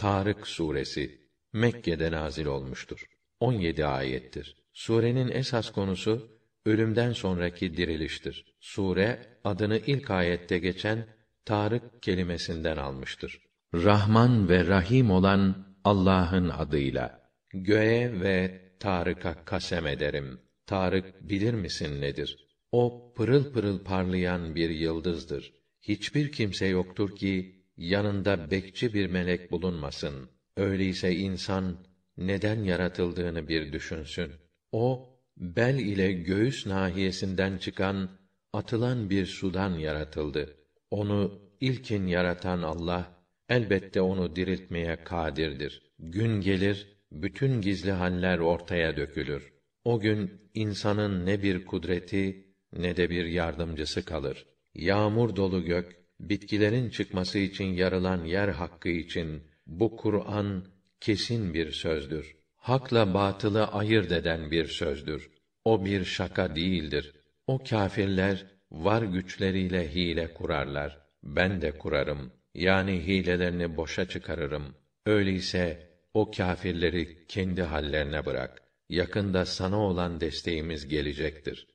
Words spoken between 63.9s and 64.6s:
eden